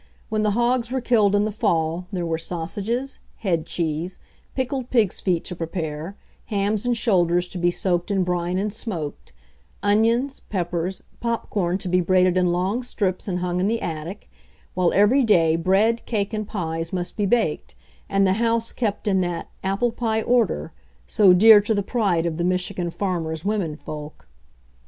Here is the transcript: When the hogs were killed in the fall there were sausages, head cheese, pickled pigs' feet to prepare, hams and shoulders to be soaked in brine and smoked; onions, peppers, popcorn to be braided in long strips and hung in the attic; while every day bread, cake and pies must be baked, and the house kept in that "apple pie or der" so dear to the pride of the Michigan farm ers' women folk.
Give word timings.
When 0.29 0.41
the 0.41 0.49
hogs 0.57 0.91
were 0.91 0.99
killed 0.99 1.35
in 1.35 1.45
the 1.45 1.51
fall 1.51 2.07
there 2.11 2.25
were 2.25 2.39
sausages, 2.39 3.19
head 3.35 3.67
cheese, 3.67 4.17
pickled 4.55 4.89
pigs' 4.89 5.19
feet 5.19 5.45
to 5.45 5.55
prepare, 5.55 6.15
hams 6.45 6.87
and 6.87 6.97
shoulders 6.97 7.47
to 7.49 7.59
be 7.59 7.69
soaked 7.69 8.09
in 8.09 8.23
brine 8.23 8.57
and 8.57 8.73
smoked; 8.73 9.31
onions, 9.83 10.39
peppers, 10.49 11.03
popcorn 11.19 11.77
to 11.77 11.87
be 11.87 12.01
braided 12.01 12.35
in 12.35 12.47
long 12.47 12.81
strips 12.81 13.27
and 13.27 13.41
hung 13.41 13.59
in 13.59 13.67
the 13.67 13.79
attic; 13.79 14.27
while 14.73 14.91
every 14.91 15.23
day 15.23 15.55
bread, 15.55 16.03
cake 16.07 16.33
and 16.33 16.47
pies 16.47 16.91
must 16.91 17.15
be 17.15 17.27
baked, 17.27 17.75
and 18.09 18.25
the 18.25 18.33
house 18.41 18.73
kept 18.73 19.07
in 19.07 19.21
that 19.21 19.49
"apple 19.63 19.91
pie 19.91 20.23
or 20.23 20.47
der" 20.47 20.71
so 21.05 21.31
dear 21.31 21.61
to 21.61 21.75
the 21.75 21.83
pride 21.83 22.25
of 22.25 22.37
the 22.37 22.43
Michigan 22.43 22.89
farm 22.89 23.27
ers' 23.27 23.45
women 23.45 23.75
folk. 23.77 24.27